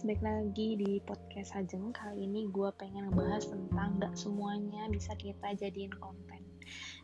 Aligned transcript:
guys, 0.00 0.16
balik 0.16 0.24
lagi 0.24 0.68
di 0.80 0.96
podcast 1.04 1.52
Hajeng. 1.52 1.92
Kali 1.92 2.24
ini 2.24 2.48
gue 2.48 2.72
pengen 2.80 3.12
ngebahas 3.12 3.52
tentang 3.52 4.00
gak 4.00 4.16
semuanya 4.16 4.88
bisa 4.88 5.12
kita 5.12 5.52
jadiin 5.52 5.92
konten. 5.92 6.40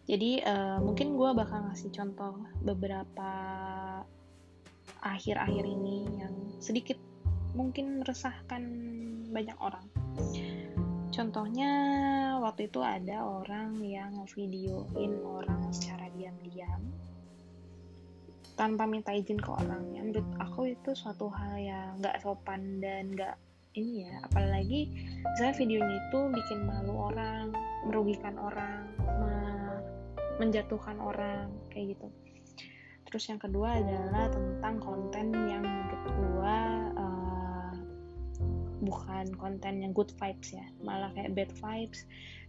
Jadi 0.09 0.41
uh, 0.41 0.81
mungkin 0.81 1.13
gue 1.13 1.29
bakal 1.37 1.69
ngasih 1.69 1.93
contoh 1.93 2.41
beberapa 2.65 3.33
akhir-akhir 5.05 5.65
ini 5.69 6.25
yang 6.25 6.33
sedikit 6.57 6.97
mungkin 7.53 8.01
meresahkan 8.01 8.65
banyak 9.29 9.59
orang. 9.61 9.85
Contohnya 11.13 11.73
waktu 12.41 12.73
itu 12.73 12.81
ada 12.81 13.29
orang 13.29 13.77
yang 13.85 14.25
videoin 14.33 15.21
orang 15.21 15.69
secara 15.69 16.09
diam-diam 16.17 16.81
tanpa 18.57 18.89
minta 18.89 19.13
izin 19.13 19.37
ke 19.37 19.53
orang 19.53 19.93
ya 19.93 20.01
menurut 20.01 20.29
aku 20.41 20.73
itu 20.73 20.97
suatu 20.97 21.29
hal 21.29 21.61
yang 21.61 22.01
nggak 22.01 22.25
sopan 22.25 22.81
dan 22.81 23.13
nggak 23.13 23.37
ini 23.77 24.09
ya. 24.09 24.25
Apalagi 24.25 24.81
misalnya 25.21 25.55
videonya 25.61 25.97
itu 26.09 26.21
bikin 26.33 26.59
malu 26.65 27.13
orang 27.13 27.53
merugikan 27.85 28.35
orang 28.41 28.89
menjatuhkan 30.37 31.01
orang 31.01 31.49
kayak 31.73 31.97
gitu. 31.97 32.09
Terus 33.09 33.25
yang 33.33 33.41
kedua 33.41 33.81
adalah 33.81 34.29
tentang 34.29 34.77
konten 34.83 35.27
yang 35.33 35.65
gua 36.21 36.59
uh, 36.93 37.73
bukan 38.85 39.33
konten 39.41 39.81
yang 39.81 39.93
good 39.97 40.13
vibes 40.21 40.53
ya. 40.53 40.67
Malah 40.85 41.09
kayak 41.17 41.33
bad 41.33 41.51
vibes 41.57 42.05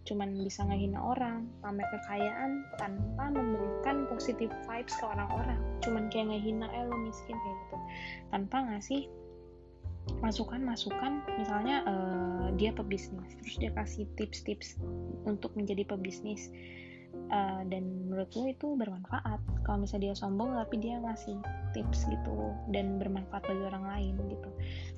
cuman 0.08 0.40
bisa 0.42 0.64
ngehina 0.64 1.04
orang, 1.04 1.52
pamer 1.60 1.84
kekayaan 1.92 2.64
tanpa 2.80 3.28
memberikan 3.30 4.08
positif 4.08 4.48
vibes 4.66 4.96
ke 4.96 5.06
orang-orang. 5.06 5.60
Cuman 5.84 6.08
kayak 6.08 6.32
ngehina, 6.32 6.72
eh 6.72 6.88
lo 6.88 6.96
miskin 7.04 7.36
kayak 7.36 7.58
gitu. 7.68 7.78
Tanpa 8.32 8.58
ngasih 8.72 9.12
masukan-masukan 10.24 11.20
misalnya 11.36 11.84
uh, 11.84 12.48
dia 12.56 12.72
pebisnis 12.72 13.28
terus 13.44 13.56
dia 13.60 13.72
kasih 13.76 14.08
tips-tips 14.16 14.80
untuk 15.28 15.52
menjadi 15.54 15.84
pebisnis 15.84 16.50
uh, 17.30 17.62
dan 17.68 18.08
menurut 18.08 18.32
lo 18.34 18.48
itu 18.50 18.68
bermanfaat 18.80 19.40
kalau 19.68 19.84
misalnya 19.84 20.12
dia 20.12 20.16
sombong 20.16 20.56
tapi 20.56 20.80
dia 20.80 20.98
ngasih 21.04 21.38
tips 21.76 22.08
gitu 22.08 22.56
dan 22.72 22.98
bermanfaat 22.98 23.44
bagi 23.46 23.64
orang 23.68 23.86
lain 23.86 24.16
gitu 24.32 24.50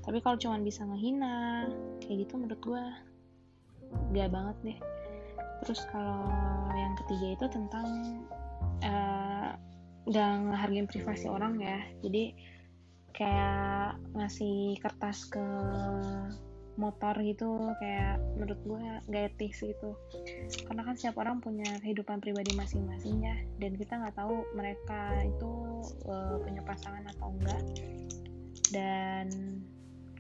tapi 0.06 0.18
kalau 0.24 0.38
cuma 0.40 0.62
bisa 0.62 0.86
ngehina 0.86 1.68
kayak 2.00 2.30
gitu 2.30 2.40
menurut 2.40 2.62
gue 2.62 2.84
gak 4.14 4.30
banget 4.32 4.58
deh. 4.66 4.80
Terus 5.66 5.82
kalau 5.92 6.30
yang 6.72 6.96
ketiga 7.04 7.28
itu 7.36 7.46
tentang 7.52 7.88
uh, 8.84 9.52
gak 10.10 10.32
ngehargain 10.50 10.88
privasi 10.88 11.28
orang 11.28 11.60
ya. 11.60 11.80
Jadi 12.02 12.34
kayak 13.12 14.00
ngasih 14.16 14.80
kertas 14.80 15.28
ke 15.28 15.44
motor 16.80 17.12
gitu 17.20 17.76
kayak 17.84 18.24
menurut 18.40 18.60
gue 18.64 18.84
gak 19.12 19.36
etis 19.36 19.60
gitu. 19.60 20.00
Karena 20.64 20.88
kan 20.88 20.96
setiap 20.96 21.20
orang 21.20 21.44
punya 21.44 21.68
kehidupan 21.84 22.24
pribadi 22.24 22.56
masing-masing 22.56 23.20
ya. 23.20 23.36
Dan 23.60 23.76
kita 23.76 24.00
nggak 24.00 24.16
tahu 24.16 24.48
mereka 24.56 25.20
itu 25.28 25.52
uh, 26.08 26.40
punya 26.40 26.64
pasangan 26.64 27.04
atau 27.12 27.36
enggak. 27.36 27.64
Dan 28.72 29.28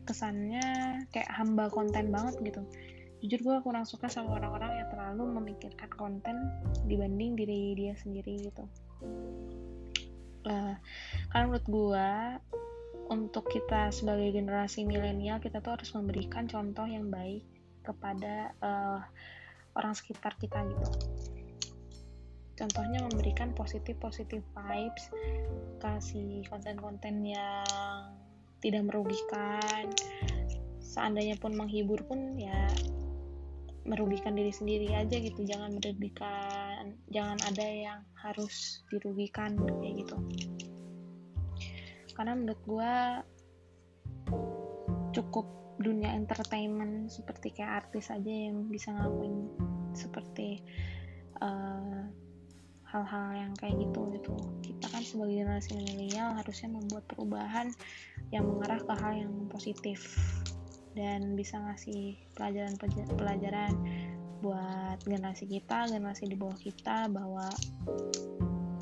kesannya 0.09 0.65
kayak 1.13 1.29
hamba 1.29 1.69
konten 1.69 2.09
banget 2.09 2.33
gitu 2.41 2.65
jujur 3.19 3.39
gue 3.43 3.57
kurang 3.63 3.83
suka 3.83 4.07
sama 4.07 4.39
orang-orang 4.39 4.79
yang 4.79 4.87
terlalu 4.91 5.23
memikirkan 5.39 5.91
konten 5.91 6.35
dibanding 6.87 7.35
diri 7.35 7.75
dia 7.75 7.93
sendiri 7.99 8.47
gitu. 8.47 8.63
Uh, 10.47 10.75
karena 11.35 11.45
menurut 11.51 11.67
gue 11.67 12.09
untuk 13.11 13.49
kita 13.51 13.91
sebagai 13.91 14.31
generasi 14.31 14.87
milenial 14.87 15.43
kita 15.43 15.59
tuh 15.59 15.75
harus 15.75 15.91
memberikan 15.91 16.47
contoh 16.47 16.87
yang 16.87 17.11
baik 17.11 17.43
kepada 17.83 18.55
uh, 18.63 19.03
orang 19.75 19.93
sekitar 19.97 20.39
kita 20.39 20.63
gitu. 20.63 20.89
Contohnya 22.55 23.03
memberikan 23.03 23.55
positif 23.55 23.95
positif 23.99 24.43
vibes 24.55 25.11
kasih 25.79 26.43
konten-konten 26.47 27.23
yang 27.23 27.67
tidak 28.59 28.83
merugikan 28.87 29.87
seandainya 30.83 31.39
pun 31.39 31.55
menghibur 31.55 32.03
pun 32.03 32.35
ya 32.35 32.67
merugikan 33.89 34.37
diri 34.37 34.53
sendiri 34.53 34.93
aja 34.93 35.17
gitu. 35.17 35.41
Jangan 35.41 35.73
merugikan 35.81 36.93
jangan 37.09 37.37
ada 37.49 37.65
yang 37.65 37.99
harus 38.21 38.85
dirugikan 38.93 39.57
kayak 39.57 40.05
gitu. 40.05 40.17
Karena 42.13 42.37
menurut 42.37 42.61
gue 42.69 42.93
cukup 45.17 45.45
dunia 45.81 46.13
entertainment 46.13 47.09
seperti 47.09 47.55
kayak 47.55 47.87
artis 47.87 48.13
aja 48.13 48.29
yang 48.29 48.67
bisa 48.69 48.93
ngelakuin 48.93 49.47
seperti 49.97 50.61
uh, 51.41 52.05
hal-hal 52.85 53.27
yang 53.33 53.53
kayak 53.57 53.79
gitu 53.81 54.01
gitu. 54.13 54.35
Kita 54.61 54.85
kan 54.91 55.01
sebagai 55.01 55.41
generasi 55.41 55.73
milenial 55.73 56.37
harusnya 56.37 56.69
membuat 56.69 57.07
perubahan 57.09 57.73
yang 58.29 58.45
mengarah 58.45 58.81
ke 58.81 58.93
hal 58.99 59.13
yang 59.25 59.33
positif 59.49 60.03
dan 60.97 61.37
bisa 61.37 61.61
ngasih 61.61 62.17
pelajaran-pelajaran 62.33 63.73
buat 64.39 64.97
generasi 65.03 65.45
kita, 65.51 65.91
generasi 65.91 66.31
di 66.31 66.35
bawah 66.39 66.55
kita 66.55 67.11
bahwa 67.11 67.47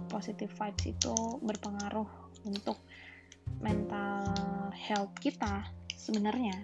positive 0.08 0.54
vibes 0.54 0.86
itu 0.86 1.16
berpengaruh 1.42 2.08
untuk 2.46 2.78
mental 3.60 4.32
health 4.74 5.14
kita 5.20 5.66
sebenarnya. 5.98 6.56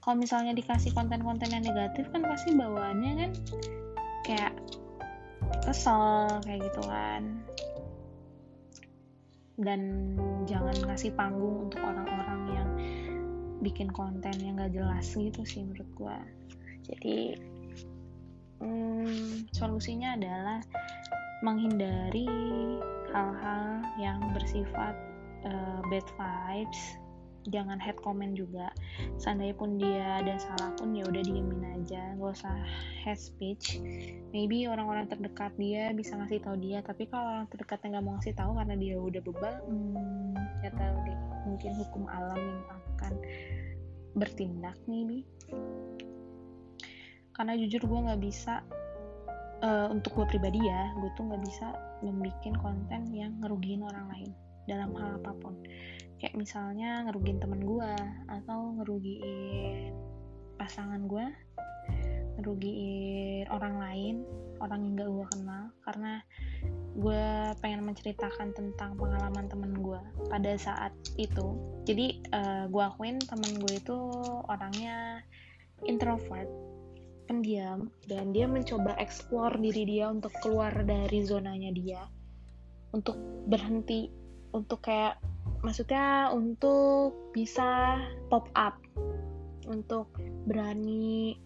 Kalau 0.00 0.16
misalnya 0.16 0.56
dikasih 0.56 0.96
konten-konten 0.96 1.52
yang 1.52 1.60
negatif 1.60 2.08
kan 2.08 2.24
pasti 2.24 2.56
bawaannya 2.56 3.12
kan 3.20 3.30
kayak 4.24 4.54
kesel 5.66 6.40
kayak 6.46 6.64
gitu 6.70 6.82
kan. 6.88 7.44
Dan 9.60 9.80
jangan 10.48 10.72
ngasih 10.88 11.12
panggung 11.12 11.68
untuk 11.68 11.84
orang-orang 11.84 12.40
yang 12.56 12.69
bikin 13.60 13.88
konten 13.92 14.34
yang 14.40 14.58
gak 14.58 14.72
jelas 14.72 15.06
gitu 15.12 15.40
sih 15.44 15.64
menurut 15.64 15.90
gue 15.96 16.18
jadi 16.90 17.18
hmm, 18.60 19.48
solusinya 19.52 20.16
adalah 20.16 20.60
menghindari 21.40 22.28
hal-hal 23.12 23.84
yang 23.96 24.20
bersifat 24.36 24.92
uh, 25.44 25.80
bad 25.88 26.06
vibes 26.16 27.00
jangan 27.48 27.80
head 27.80 27.96
comment 28.04 28.36
juga. 28.36 28.68
Seandainya 29.16 29.56
pun 29.56 29.80
dia 29.80 30.20
ada 30.20 30.36
salah 30.36 30.76
pun 30.76 30.92
ya 30.92 31.08
udah 31.08 31.22
diemin 31.24 31.64
aja. 31.80 32.12
Gak 32.18 32.32
usah 32.36 32.56
head 33.00 33.16
speech. 33.16 33.80
Maybe 34.34 34.68
orang-orang 34.68 35.08
terdekat 35.08 35.56
dia 35.56 35.94
bisa 35.96 36.20
ngasih 36.20 36.44
tahu 36.44 36.60
dia 36.60 36.84
tapi 36.84 37.08
kalau 37.08 37.40
orang 37.40 37.46
terdekatnya 37.48 37.98
nggak 37.98 38.04
mau 38.04 38.14
ngasih 38.20 38.34
tahu 38.36 38.52
karena 38.60 38.74
dia 38.76 38.96
udah 39.00 39.20
bebal 39.24 39.54
hmm, 39.64 40.34
ya 40.60 40.70
tahu 40.76 40.96
deh. 41.08 41.18
Mungkin 41.48 41.72
hukum 41.80 42.04
alam 42.10 42.40
yang 42.40 42.64
akan 42.68 43.12
bertindak 44.18 44.76
maybe. 44.84 45.24
Karena 47.32 47.56
jujur 47.56 47.80
gue 47.80 48.00
nggak 48.04 48.20
bisa 48.20 48.60
uh, 49.64 49.88
untuk 49.92 50.16
gue 50.16 50.26
pribadi 50.36 50.60
ya 50.60 50.92
gue 50.98 51.10
tuh 51.16 51.24
nggak 51.28 51.42
bisa 51.44 51.66
membuat 52.00 52.36
konten 52.60 53.12
yang 53.12 53.32
ngerugiin 53.40 53.84
orang 53.84 54.08
lain 54.12 54.30
dalam 54.68 54.92
hal 54.96 55.20
apa 55.20 55.32
pun 55.40 55.54
kayak 56.20 56.36
misalnya 56.36 57.08
ngerugiin 57.08 57.40
temen 57.40 57.64
gue 57.64 57.92
atau 58.28 58.76
ngerugiin 58.76 59.96
pasangan 60.60 61.08
gue 61.08 61.26
ngerugiin 62.38 63.48
orang 63.48 63.76
lain 63.80 64.16
orang 64.60 64.80
yang 64.84 64.94
gak 65.00 65.10
gue 65.10 65.26
kenal 65.32 65.64
karena 65.88 66.12
gue 67.00 67.24
pengen 67.64 67.82
menceritakan 67.88 68.52
tentang 68.52 68.92
pengalaman 69.00 69.48
temen 69.48 69.72
gue 69.72 70.00
pada 70.28 70.52
saat 70.60 70.92
itu. 71.16 71.56
Jadi 71.88 72.20
uh, 72.34 72.68
gue 72.68 72.82
akuin 72.82 73.16
temen 73.24 73.56
gue 73.56 73.80
itu 73.80 73.98
orangnya 74.50 75.24
introvert 75.88 76.50
pendiam 77.24 77.88
dan 78.10 78.34
dia 78.34 78.50
mencoba 78.50 78.98
explore 78.98 79.54
diri 79.56 79.86
dia 79.86 80.10
untuk 80.10 80.34
keluar 80.42 80.74
dari 80.82 81.22
zonanya 81.22 81.70
dia 81.70 82.02
untuk 82.90 83.14
berhenti 83.46 84.10
untuk 84.50 84.82
kayak 84.82 85.22
maksudnya 85.60 86.32
untuk 86.32 87.32
bisa 87.36 88.00
pop 88.32 88.48
up 88.56 88.80
untuk 89.68 90.10
berani 90.48 91.38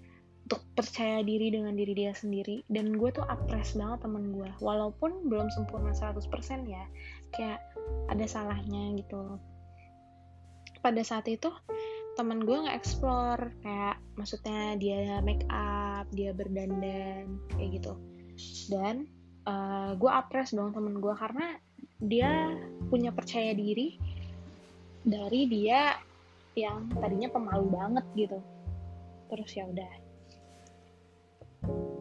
untuk 0.45 0.61
percaya 0.77 1.25
diri 1.25 1.49
dengan 1.49 1.73
diri 1.73 1.97
dia 1.97 2.13
sendiri. 2.13 2.65
Dan 2.69 3.01
gue 3.01 3.09
tuh 3.09 3.25
apres 3.25 3.73
banget 3.75 4.05
temen 4.05 4.33
gue. 4.37 4.51
Walaupun 4.61 5.29
belum 5.33 5.49
sempurna 5.49 5.97
100% 5.97 6.21
ya 6.69 6.85
kayak 7.33 7.61
ada 8.13 8.25
salahnya 8.29 8.95
gitu 9.01 9.41
pada 10.85 11.01
saat 11.01 11.25
itu 11.33 11.49
temen 12.15 12.45
gue 12.45 12.55
nge-explore 12.55 13.57
kayak 13.65 13.97
maksudnya 14.21 14.77
dia 14.77 15.19
make 15.25 15.43
up 15.49 16.05
dia 16.13 16.37
berdandan 16.37 17.41
kayak 17.57 17.81
gitu. 17.81 17.97
Dan 18.69 19.09
uh, 19.49 19.97
gue 19.97 20.11
apres 20.13 20.53
dong 20.53 20.77
temen 20.77 21.01
gue 21.01 21.15
karena 21.17 21.57
dia 22.01 22.53
punya 22.89 23.11
percaya 23.11 23.53
diri 23.57 23.97
dari 25.05 25.47
dia 25.49 25.97
yang 26.55 26.89
tadinya 26.97 27.29
pemalu 27.31 27.67
banget 27.71 28.07
gitu. 28.15 28.39
Terus 29.33 29.51
ya 29.53 29.65
udah. 29.69 29.93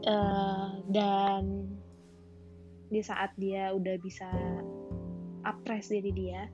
Uh, 0.03 0.83
dan 0.91 1.71
di 2.91 2.99
saat 2.99 3.31
dia 3.39 3.71
udah 3.71 3.95
bisa 4.03 4.27
apres 5.47 5.87
diri 5.87 6.11
dia 6.11 6.51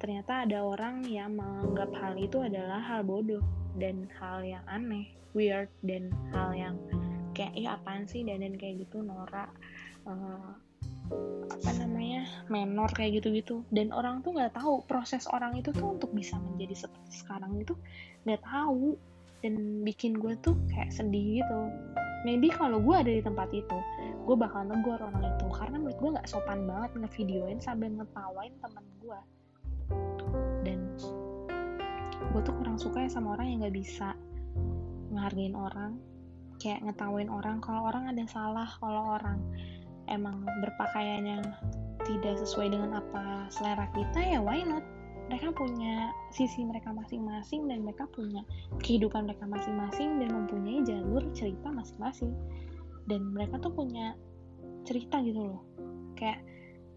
ternyata 0.00 0.48
ada 0.48 0.64
orang 0.64 1.04
yang 1.04 1.36
menganggap 1.36 1.92
hal 2.00 2.16
itu 2.16 2.40
adalah 2.40 2.80
hal 2.80 3.04
bodoh 3.04 3.44
dan 3.76 4.08
hal 4.20 4.44
yang 4.44 4.64
aneh 4.68 5.14
weird 5.34 5.68
dan 5.80 6.08
hal 6.30 6.54
yang 6.54 6.76
kayak 7.34 7.52
ya 7.58 7.76
apaan 7.76 8.06
sih? 8.06 8.22
Dan 8.22 8.40
dan 8.40 8.54
kayak 8.56 8.86
gitu 8.86 9.02
norak. 9.02 9.50
Uh, 10.06 10.54
apa 11.52 11.70
namanya 11.80 12.24
menor 12.48 12.90
kayak 12.92 13.20
gitu-gitu. 13.20 13.64
Dan 13.72 13.92
orang 13.92 14.20
tuh 14.24 14.36
nggak 14.36 14.56
tahu 14.56 14.84
proses 14.84 15.28
orang 15.30 15.56
itu 15.56 15.72
tuh 15.72 15.96
untuk 15.96 16.12
bisa 16.12 16.36
menjadi 16.40 16.88
seperti 16.88 17.24
sekarang 17.24 17.56
itu 17.60 17.74
nggak 18.24 18.42
tahu. 18.44 18.96
Dan 19.44 19.84
bikin 19.84 20.16
gue 20.16 20.36
tuh 20.40 20.56
kayak 20.72 20.88
sedih 20.88 21.44
gitu. 21.44 21.60
Maybe 22.24 22.48
kalau 22.48 22.80
gue 22.80 22.96
ada 22.96 23.12
di 23.12 23.20
tempat 23.20 23.52
itu 23.52 23.78
gue 24.24 24.36
bakal 24.36 24.64
negor 24.64 24.96
orang 24.96 25.36
itu. 25.36 25.46
Karena 25.52 25.76
menurut 25.76 25.98
gue 26.00 26.10
nggak 26.16 26.28
sopan 26.28 26.64
banget 26.64 26.96
ngevideoin 26.96 27.60
sambil 27.60 27.92
ngetawain 27.92 28.56
temen 28.64 28.84
gue. 29.04 29.20
Dan 30.64 30.78
gue 32.32 32.40
tuh 32.40 32.54
kurang 32.56 32.80
suka 32.80 33.04
ya 33.04 33.10
sama 33.12 33.36
orang 33.36 33.52
yang 33.52 33.58
nggak 33.68 33.76
bisa 33.76 34.16
ngehargain 35.12 35.52
orang. 35.52 36.00
Kayak 36.56 36.88
ngetawain 36.88 37.28
orang 37.28 37.60
kalau 37.60 37.84
orang 37.84 38.08
ada 38.08 38.24
salah 38.24 38.70
kalau 38.80 39.20
orang 39.20 39.36
emang 40.08 40.44
berpakaian 40.62 41.24
yang 41.24 41.44
tidak 42.04 42.36
sesuai 42.40 42.76
dengan 42.76 43.00
apa 43.00 43.48
selera 43.48 43.88
kita 43.96 44.20
ya 44.20 44.40
why 44.40 44.60
not? 44.64 44.84
Mereka 45.32 45.56
punya 45.56 46.12
sisi 46.36 46.68
mereka 46.68 46.92
masing-masing 46.92 47.64
dan 47.64 47.80
mereka 47.80 48.04
punya 48.12 48.44
kehidupan 48.84 49.24
mereka 49.24 49.48
masing-masing 49.48 50.20
dan 50.20 50.28
mempunyai 50.36 50.84
jalur 50.84 51.24
cerita 51.32 51.72
masing-masing. 51.72 52.28
Dan 53.08 53.32
mereka 53.32 53.56
tuh 53.64 53.72
punya 53.72 54.12
cerita 54.84 55.24
gitu 55.24 55.48
loh. 55.48 55.64
Kayak 56.12 56.44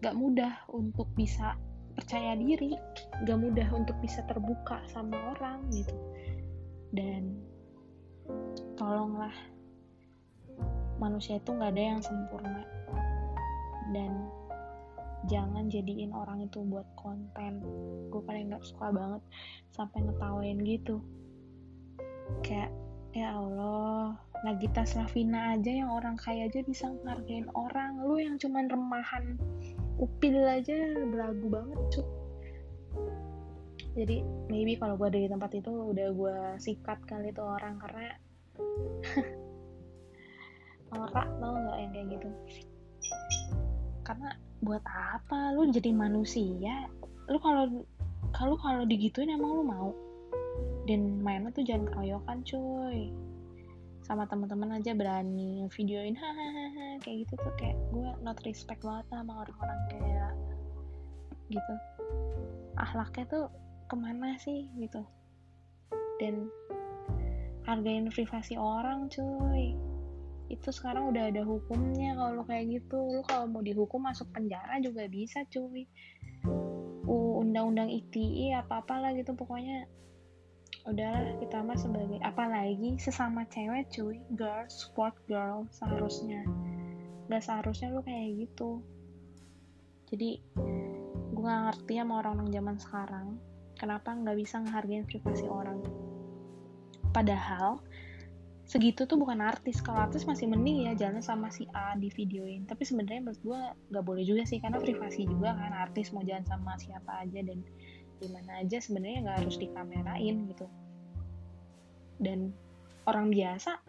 gak 0.04 0.12
mudah 0.12 0.60
untuk 0.68 1.08
bisa 1.16 1.56
percaya 1.96 2.36
diri 2.36 2.76
gak 3.24 3.38
mudah 3.40 3.68
untuk 3.72 3.96
bisa 4.04 4.20
terbuka 4.28 4.84
sama 4.92 5.16
orang 5.32 5.64
gitu. 5.72 5.96
Dan 6.92 7.32
tolonglah 8.76 9.32
manusia 11.00 11.38
itu 11.40 11.50
nggak 11.54 11.72
ada 11.72 11.82
yang 11.96 12.00
sempurna 12.02 12.62
dan 13.92 14.28
jangan 15.26 15.66
jadiin 15.66 16.14
orang 16.14 16.44
itu 16.46 16.62
buat 16.62 16.86
konten. 16.94 17.64
Gue 18.12 18.22
paling 18.22 18.52
nggak 18.52 18.64
suka 18.64 18.94
banget 18.94 19.22
sampai 19.74 20.04
ngetawain 20.06 20.58
gitu. 20.62 21.02
Kayak 22.44 22.70
ya 23.16 23.34
Allah 23.34 24.14
Nagita 24.46 24.86
Slavina 24.86 25.58
aja 25.58 25.72
yang 25.74 25.90
orang 25.90 26.14
kaya 26.14 26.46
aja 26.46 26.62
bisa 26.62 26.86
ngargain 27.02 27.50
orang. 27.58 27.98
Lu 28.06 28.22
yang 28.22 28.38
cuman 28.38 28.70
remahan 28.70 29.34
upil 29.98 30.38
aja 30.46 30.78
belagu 31.10 31.46
banget 31.50 31.80
cuk. 31.98 32.08
Jadi 33.98 34.22
maybe 34.46 34.78
kalau 34.78 34.94
gue 34.94 35.10
ada 35.10 35.18
di 35.18 35.26
tempat 35.26 35.50
itu 35.58 35.72
udah 35.74 36.08
gue 36.14 36.36
sikat 36.62 37.02
kali 37.10 37.34
itu 37.34 37.42
orang 37.42 37.82
karena 37.82 38.14
norak 40.94 41.28
tau 41.42 41.54
nggak 41.58 41.78
yang 41.82 41.90
kayak 41.90 42.06
gitu 42.14 42.28
karena 44.08 44.32
buat 44.64 44.80
apa? 44.88 45.52
Lu 45.52 45.68
jadi 45.68 45.92
manusia. 45.92 46.88
Lu 47.28 47.36
kalau 47.36 47.84
kalau 48.32 48.56
kalau 48.56 48.88
digituin 48.88 49.28
emang 49.28 49.60
lu 49.60 49.64
mau. 49.68 49.92
Dan 50.88 51.20
mainnya 51.20 51.52
tuh 51.52 51.68
jangan 51.68 51.92
keroyokan 51.92 52.40
cuy. 52.48 53.12
Sama 54.00 54.24
teman-teman 54.24 54.80
aja 54.80 54.96
berani 54.96 55.68
videoin 55.76 56.16
hahaha 56.16 56.96
kayak 57.04 57.28
gitu 57.28 57.34
tuh 57.36 57.52
kayak 57.60 57.76
gue 57.92 58.08
not 58.24 58.40
respect 58.48 58.80
banget 58.80 59.04
sama 59.12 59.44
orang-orang 59.44 59.80
kayak 59.92 60.32
gitu. 61.52 61.74
Ahlaknya 62.80 63.24
tuh 63.28 63.44
ke 63.84 63.94
mana 64.00 64.40
sih 64.40 64.72
gitu. 64.80 65.04
Dan 66.16 66.48
hargain 67.68 68.08
privasi 68.08 68.56
orang 68.56 69.12
cuy 69.12 69.76
itu 70.48 70.68
sekarang 70.72 71.12
udah 71.12 71.28
ada 71.28 71.44
hukumnya 71.44 72.16
kalau 72.16 72.42
kayak 72.48 72.80
gitu. 72.80 72.96
Lu 72.96 73.22
kalau 73.24 73.48
mau 73.48 73.60
dihukum 73.60 74.04
masuk 74.04 74.28
penjara 74.32 74.80
juga 74.80 75.04
bisa 75.08 75.44
cuy. 75.48 75.84
Undang-undang 77.38 77.88
ITE 77.88 78.56
apa 78.56 78.84
apalah 78.84 79.12
gitu 79.16 79.32
pokoknya. 79.36 79.88
Udahlah 80.88 81.36
kita 81.40 81.60
mah 81.60 81.76
sebagai 81.76 82.20
apalagi 82.24 82.96
sesama 82.96 83.44
cewek 83.48 83.88
cuy. 83.92 84.20
Girl 84.36 84.64
sport 84.68 85.16
girl 85.28 85.68
seharusnya. 85.72 86.44
Gak 87.28 87.44
seharusnya 87.44 87.92
lu 87.92 88.00
kayak 88.00 88.48
gitu. 88.48 88.80
Jadi 90.08 90.40
gue 91.36 91.44
gak 91.44 91.64
ngerti 91.70 92.00
sama 92.00 92.24
orang-orang 92.24 92.50
zaman 92.50 92.76
sekarang 92.80 93.28
kenapa 93.78 94.10
nggak 94.10 94.36
bisa 94.36 94.58
ngehargain 94.58 95.06
privasi 95.06 95.46
orang. 95.46 95.78
Padahal 97.14 97.78
segitu 98.68 99.08
tuh 99.08 99.16
bukan 99.16 99.40
artis. 99.40 99.80
Kalau 99.80 100.04
artis 100.04 100.28
masih 100.28 100.44
mending 100.44 100.84
ya 100.84 100.92
jalan 100.92 101.24
sama 101.24 101.48
si 101.48 101.64
A 101.72 101.96
di 101.96 102.12
videoin 102.12 102.68
tapi 102.68 102.84
sebenarnya 102.84 103.24
menurut 103.24 103.40
gue 103.40 103.60
nggak 103.96 104.04
boleh 104.04 104.24
juga 104.28 104.44
sih 104.44 104.60
karena 104.60 104.76
privasi 104.76 105.24
juga 105.24 105.56
kan. 105.56 105.72
Artis 105.72 106.12
mau 106.12 106.20
jalan 106.20 106.44
sama 106.44 106.76
siapa 106.76 107.24
aja 107.24 107.40
dan 107.40 107.64
di 108.20 108.28
mana 108.28 108.60
aja 108.60 108.76
sebenarnya 108.76 109.24
nggak 109.24 109.36
harus 109.40 109.56
dikamerain 109.56 110.36
gitu. 110.52 110.66
Dan 112.20 112.52
orang 113.08 113.32
biasa 113.32 113.80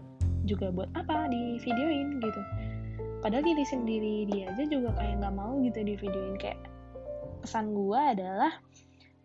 juga 0.47 0.71
buat 0.71 0.87
apa? 0.95 1.27
Di 1.27 1.59
videoin 1.59 2.23
gitu. 2.23 2.41
Padahal 3.19 3.43
diri 3.43 3.67
sendiri 3.67 4.31
dia 4.31 4.47
aja 4.55 4.63
juga 4.63 4.95
kayak 4.95 5.19
nggak 5.19 5.35
mau 5.35 5.59
gitu 5.59 5.83
di 5.83 5.99
videoin 5.99 6.39
kayak 6.39 6.59
pesan 7.43 7.75
gue 7.75 7.99
adalah 7.99 8.63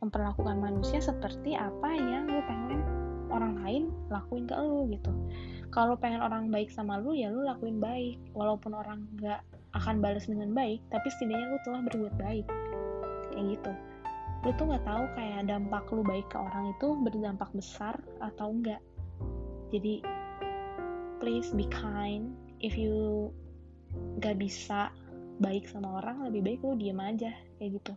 memperlakukan 0.03 0.59
manusia 0.59 0.99
seperti 0.99 1.55
apa 1.55 1.95
yang 1.95 2.27
gue 2.27 2.43
pengen 2.43 3.04
orang 3.35 3.59
lain 3.67 3.83
lakuin 4.09 4.47
ke 4.47 4.55
lu 4.55 4.87
gitu. 4.95 5.11
Kalau 5.75 5.99
pengen 5.99 6.23
orang 6.23 6.55
baik 6.55 6.71
sama 6.71 7.03
lu 7.03 7.19
ya 7.19 7.35
lu 7.35 7.43
lakuin 7.43 7.83
baik. 7.83 8.17
Walaupun 8.33 8.79
orang 8.79 9.11
nggak 9.19 9.43
akan 9.75 9.99
balas 9.99 10.31
dengan 10.31 10.55
baik 10.55 10.79
tapi 10.95 11.11
setidaknya 11.11 11.51
lu 11.51 11.59
telah 11.67 11.81
berbuat 11.91 12.15
baik. 12.23 12.47
Kayak 13.35 13.59
gitu. 13.59 13.73
Lu 14.47 14.51
tuh 14.55 14.67
nggak 14.71 14.87
tahu 14.87 15.05
kayak 15.19 15.51
dampak 15.51 15.85
lu 15.91 16.07
baik 16.07 16.27
ke 16.31 16.39
orang 16.39 16.71
itu 16.71 16.89
berdampak 17.03 17.51
besar 17.51 17.99
atau 18.23 18.55
enggak 18.55 18.79
jadi 19.75 20.07
please 21.19 21.51
be 21.51 21.67
kind. 21.67 22.31
If 22.63 22.79
you 22.79 23.29
gak 24.23 24.39
bisa 24.39 24.95
baik 25.43 25.67
sama 25.67 25.99
orang 25.99 26.31
lebih 26.31 26.47
baik 26.47 26.61
lu 26.63 26.79
diem 26.79 27.03
aja. 27.03 27.35
Kayak 27.59 27.83
gitu 27.83 27.95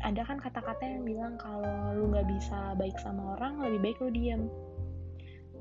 ada 0.00 0.24
kan 0.24 0.40
kata-kata 0.40 0.80
yang 0.80 1.04
bilang 1.04 1.34
kalau 1.36 1.92
lu 1.92 2.08
nggak 2.08 2.28
bisa 2.28 2.72
baik 2.80 2.96
sama 3.00 3.36
orang 3.36 3.60
lebih 3.60 3.80
baik 3.84 3.98
lu 4.00 4.10
diem. 4.12 4.42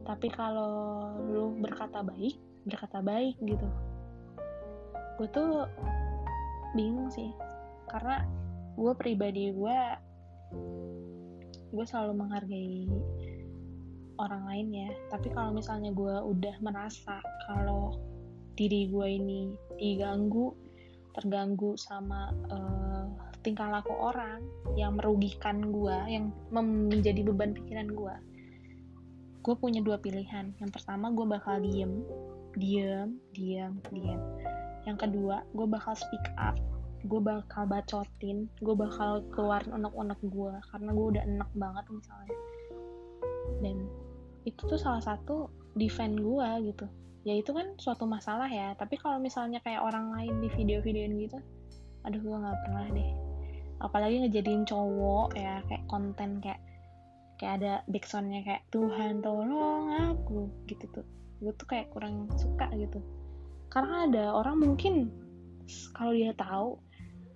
Tapi 0.07 0.27
kalau 0.31 1.11
lu 1.27 1.59
berkata 1.59 1.99
baik 2.01 2.39
berkata 2.63 3.03
baik 3.03 3.35
gitu. 3.43 3.67
Gue 5.19 5.27
tuh 5.35 5.67
bingung 6.71 7.11
sih. 7.11 7.35
Karena 7.91 8.23
gue 8.79 8.93
pribadi 8.95 9.51
gue 9.51 9.79
gue 11.69 11.85
selalu 11.85 12.13
menghargai 12.15 12.87
orang 14.19 14.43
lain 14.47 14.67
ya. 14.87 14.89
Tapi 15.11 15.27
kalau 15.35 15.51
misalnya 15.51 15.91
gue 15.91 16.15
udah 16.15 16.55
merasa 16.63 17.19
kalau 17.47 17.99
diri 18.55 18.87
gue 18.91 19.07
ini 19.07 19.41
diganggu 19.79 20.68
terganggu 21.15 21.75
sama 21.79 22.33
uh, 22.51 23.05
tingkah 23.41 23.71
laku 23.71 23.95
orang 23.95 24.43
yang 24.75 24.99
merugikan 24.99 25.71
gue 25.71 25.97
yang 26.11 26.31
menjadi 26.53 27.23
beban 27.23 27.55
pikiran 27.55 27.89
gue 27.89 28.15
gue 29.39 29.55
punya 29.55 29.79
dua 29.79 29.97
pilihan. 29.97 30.51
Yang 30.59 30.71
pertama 30.77 31.09
gue 31.15 31.25
bakal 31.25 31.63
diem. 31.63 32.03
Diem 32.53 33.17
diem 33.31 33.73
diem. 33.89 34.21
Yang 34.83 34.97
kedua 35.07 35.41
gue 35.55 35.67
bakal 35.67 35.95
speak 35.95 36.25
up. 36.35 36.59
Gue 37.07 37.17
bakal 37.23 37.65
bacotin. 37.65 38.51
Gue 38.59 38.75
bakal 38.75 39.23
keluarin 39.31 39.73
unek-unek 39.73 40.19
gue 40.21 40.53
karena 40.69 40.89
gue 40.91 41.05
udah 41.17 41.23
enak 41.23 41.49
banget 41.55 41.85
misalnya. 41.89 42.37
Dan 43.63 43.77
itu 44.45 44.61
tuh 44.67 44.79
salah 44.79 45.03
satu 45.03 45.49
defend 45.73 46.19
gue 46.19 46.49
gitu 46.73 46.85
ya 47.27 47.35
itu 47.35 47.51
kan 47.51 47.75
suatu 47.75 48.07
masalah 48.07 48.47
ya. 48.47 48.75
Tapi 48.79 48.95
kalau 48.95 49.19
misalnya 49.19 49.59
kayak 49.63 49.83
orang 49.83 50.11
lain 50.15 50.39
di 50.39 50.49
video-videoin 50.55 51.15
gitu 51.19 51.39
aduh 52.07 52.19
gue 52.19 52.37
nggak 52.37 52.59
pernah 52.63 52.85
deh. 52.95 53.11
Apalagi 53.83 54.15
ngejadiin 54.23 54.63
cowok 54.63 55.35
ya 55.35 55.59
kayak 55.67 55.83
konten 55.91 56.39
kayak 56.39 56.59
kayak 57.39 57.53
ada 57.63 57.73
backsoundnya 57.87 58.43
kayak 58.43 58.63
Tuhan 58.71 59.19
tolong 59.19 59.91
aku 60.15 60.47
gitu 60.67 60.85
tuh. 60.95 61.05
Gue 61.43 61.51
tuh 61.55 61.67
kayak 61.67 61.91
kurang 61.91 62.31
suka 62.39 62.71
gitu. 62.75 63.03
Karena 63.67 64.07
ada 64.07 64.23
orang 64.35 64.59
mungkin 64.63 65.11
kalau 65.95 66.15
dia 66.15 66.31
tahu 66.35 66.79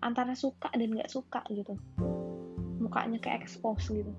antara 0.03 0.35
suka 0.35 0.71
dan 0.75 0.95
nggak 0.95 1.11
suka 1.11 1.43
gitu. 1.51 1.75
Mukanya 2.79 3.19
kayak 3.19 3.47
expose 3.47 3.87
gitu 3.91 4.11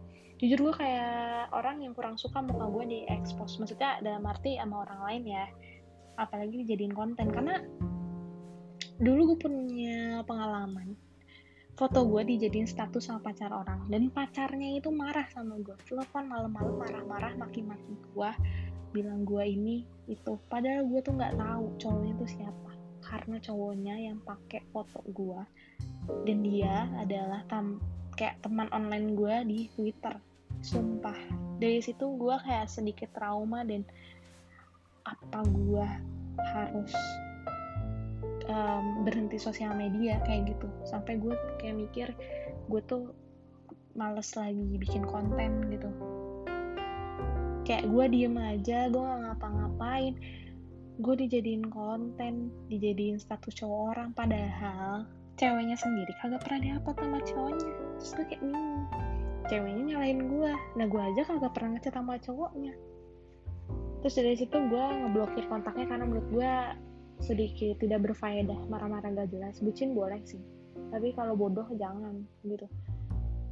jujur 0.45 0.69
gue 0.69 0.75
kayak 0.77 1.49
orang 1.57 1.81
yang 1.81 1.97
kurang 1.97 2.21
suka 2.21 2.45
muka 2.45 2.69
gue 2.69 2.85
di 2.85 2.99
expose. 3.09 3.57
Maksudnya 3.57 4.05
dalam 4.05 4.21
arti 4.29 4.61
sama 4.61 4.85
orang 4.85 5.01
lain 5.09 5.23
ya. 5.25 5.45
Apalagi 6.21 6.69
dijadiin 6.69 6.93
konten. 6.93 7.33
Karena 7.33 7.57
dulu 9.01 9.33
gue 9.33 9.39
punya 9.49 10.21
pengalaman 10.29 10.93
foto 11.75 12.07
gue 12.07 12.23
dijadiin 12.37 12.69
status 12.69 13.09
sama 13.09 13.25
pacar 13.25 13.57
orang. 13.57 13.89
Dan 13.89 14.13
pacarnya 14.13 14.77
itu 14.77 14.93
marah 14.93 15.25
sama 15.33 15.57
gue 15.65 15.75
telepon 15.89 16.29
malam-malam 16.29 16.77
marah-marah 16.77 17.33
maki-maki 17.41 17.97
gue 18.13 18.31
bilang 18.93 19.25
gue 19.25 19.49
ini 19.49 19.89
itu. 20.13 20.37
Padahal 20.53 20.85
gue 20.85 21.01
tuh 21.01 21.17
nggak 21.17 21.41
tahu 21.41 21.65
cowoknya 21.81 22.13
itu 22.21 22.27
siapa. 22.37 22.73
Karena 23.01 23.41
cowoknya 23.41 23.95
yang 23.97 24.21
pakai 24.21 24.61
foto 24.69 25.01
gue 25.09 25.41
dan 26.29 26.39
dia 26.45 26.85
adalah 27.01 27.41
tam 27.49 27.81
kayak 28.15 28.39
teman 28.45 28.69
online 28.71 29.17
gue 29.17 29.37
di 29.49 29.59
Twitter 29.73 30.15
sumpah. 30.65 31.17
Dari 31.61 31.85
situ 31.85 32.17
gue 32.17 32.37
kayak 32.41 32.73
sedikit 32.73 33.13
trauma 33.13 33.61
dan 33.69 33.85
apa 35.05 35.45
gue 35.45 35.87
harus 36.41 36.93
um, 38.49 39.05
berhenti 39.05 39.37
sosial 39.37 39.77
media 39.77 40.17
kayak 40.25 40.57
gitu. 40.57 40.67
Sampai 40.89 41.21
gue 41.21 41.37
kayak 41.61 41.77
mikir 41.77 42.09
gue 42.73 42.81
tuh 42.89 43.13
males 43.93 44.33
lagi 44.35 44.65
bikin 44.81 45.05
konten 45.05 45.69
gitu. 45.69 45.91
Kayak 47.69 47.85
gue 47.89 48.05
diem 48.09 48.37
aja 48.41 48.89
gue 48.89 49.05
gak 49.05 49.21
ngapa-ngapain. 49.29 50.17
Gue 51.05 51.15
dijadiin 51.21 51.69
konten 51.69 52.49
dijadiin 52.73 53.21
status 53.21 53.53
cowok 53.61 53.81
orang 53.95 54.11
padahal 54.17 55.05
ceweknya 55.35 55.75
sendiri 55.75 56.15
kagak 56.23 56.41
pernah 56.47 56.61
dihapus 56.63 56.95
sama 56.97 57.19
cowoknya. 57.21 57.73
Terus 58.01 58.11
gue 58.17 58.27
kayak 58.33 58.43
bingung 58.43 58.85
ceweknya 59.49 59.95
nyalain 59.95 60.21
gue 60.25 60.53
nah 60.77 60.87
gue 60.89 61.03
aja 61.03 61.23
kagak 61.27 61.53
pernah 61.53 61.77
ngechat 61.77 61.95
sama 61.95 62.17
cowoknya. 62.21 62.75
Terus 64.05 64.15
dari 64.21 64.37
situ 64.37 64.57
gue 64.69 64.85
ngeblokir 64.85 65.49
kontaknya 65.49 65.89
karena 65.89 66.05
menurut 66.05 66.29
gue 66.29 66.53
sedikit 67.25 67.81
tidak 67.81 68.05
berfaedah. 68.05 68.69
Marah-marah 68.69 69.09
gak 69.17 69.33
jelas. 69.33 69.65
Bucin 69.65 69.97
boleh 69.97 70.21
sih. 70.29 70.41
Tapi 70.93 71.17
kalau 71.17 71.33
bodoh 71.33 71.65
jangan 71.81 72.21
gitu. 72.45 72.69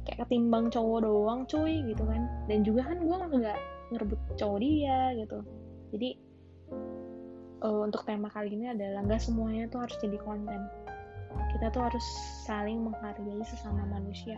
Kayak 0.05 0.27
ketimbang 0.27 0.69
cowok 0.69 1.09
doang 1.09 1.41
cuy 1.49 1.81
gitu 1.89 2.05
kan. 2.05 2.29
Dan 2.45 2.61
juga 2.61 2.85
kan 2.85 3.01
gue 3.01 3.17
nggak 3.17 3.59
ngerebut 3.97 4.19
cowok 4.37 4.59
dia 4.61 4.99
gitu. 5.17 5.39
Jadi 5.89 6.09
uh, 7.65 7.81
untuk 7.89 8.05
tema 8.05 8.29
kali 8.29 8.53
ini 8.53 8.69
adalah 8.69 9.01
nggak 9.09 9.25
semuanya 9.25 9.65
tuh 9.73 9.81
harus 9.81 9.97
jadi 10.05 10.21
konten. 10.21 10.61
Kita 11.49 11.73
tuh 11.73 11.81
harus 11.81 12.05
saling 12.45 12.77
menghargai 12.77 13.41
sesama 13.41 13.89
manusia 13.89 14.37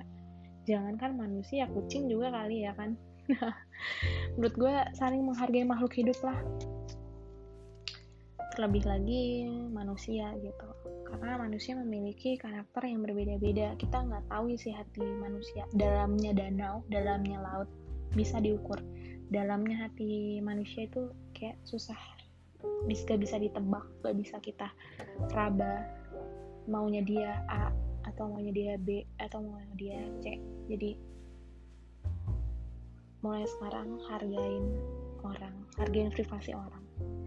jangankan 0.66 1.16
manusia 1.16 1.70
kucing 1.70 2.10
juga 2.10 2.34
kali 2.34 2.66
ya 2.66 2.74
kan? 2.74 2.98
Menurut 4.38 4.56
gue 4.58 4.74
saling 4.98 5.22
menghargai 5.22 5.66
makhluk 5.66 5.94
hidup 5.98 6.18
lah. 6.26 6.38
Terlebih 8.58 8.84
lagi 8.88 9.24
manusia 9.70 10.34
gitu. 10.42 10.68
Karena 11.06 11.38
manusia 11.40 11.78
memiliki 11.78 12.36
karakter 12.36 12.90
yang 12.90 13.06
berbeda-beda. 13.06 13.78
Kita 13.78 14.04
nggak 14.06 14.26
tahu 14.30 14.52
isi 14.52 14.74
hati 14.74 15.06
manusia. 15.06 15.64
Dalamnya 15.72 16.34
danau 16.34 16.82
dalamnya 16.90 17.40
laut 17.42 17.70
bisa 18.14 18.42
diukur. 18.42 18.82
Dalamnya 19.30 19.90
hati 19.90 20.40
manusia 20.42 20.90
itu 20.90 21.14
kayak 21.38 21.58
susah. 21.66 21.98
Bisa 22.90 23.14
bisa 23.20 23.38
ditebak 23.38 23.86
gak 24.02 24.16
bisa 24.18 24.42
kita 24.42 24.72
raba. 25.34 25.86
Maunya 26.66 27.06
dia 27.06 27.46
A 27.46 27.70
atau 28.16 28.32
maunya 28.32 28.56
dia 28.56 28.74
B 28.80 29.04
atau 29.20 29.44
maunya 29.44 29.76
dia 29.76 30.00
C. 30.24 30.40
Jadi 30.72 30.96
mulai 33.20 33.44
sekarang 33.44 34.00
hargain 34.08 34.64
orang 35.28 35.56
hargain 35.76 36.08
privasi 36.16 36.56
orang. 36.56 36.80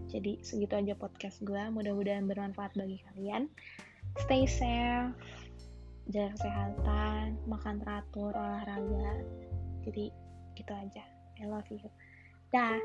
Jadi 0.08 0.40
segitu 0.40 0.72
aja 0.72 0.96
podcast 0.96 1.44
gue 1.44 1.60
mudah-mudahan 1.68 2.24
bermanfaat 2.24 2.72
bagi 2.72 3.04
kalian. 3.12 3.52
Stay 4.24 4.48
safe 4.48 5.12
jaga 6.08 6.32
kesehatan 6.40 7.36
makan 7.44 7.84
teratur 7.84 8.32
olahraga. 8.32 9.20
Jadi 9.84 10.08
gitu 10.56 10.72
aja. 10.72 11.04
I 11.36 11.44
love 11.44 11.68
you. 11.68 11.84
Dah. 12.48 12.80